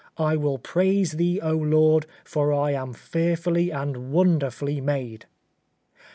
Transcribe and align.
"I 0.17 0.35
will 0.35 0.57
praise 0.57 1.11
Thee, 1.11 1.39
O 1.41 1.51
Lord, 1.53 2.07
for 2.25 2.51
I 2.51 2.71
am 2.71 2.91
fearfully 2.91 3.69
and 3.69 4.09
wonderfully 4.11 4.81
made.") 4.81 5.27